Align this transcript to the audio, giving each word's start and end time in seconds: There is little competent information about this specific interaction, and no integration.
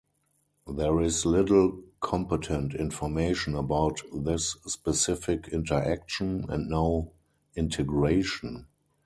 There 0.65 0.99
is 0.99 1.27
little 1.27 1.83
competent 1.99 2.73
information 2.73 3.53
about 3.53 4.01
this 4.11 4.53
specific 4.65 5.49
interaction, 5.49 6.47
and 6.49 6.67
no 6.67 7.11
integration. 7.55 8.65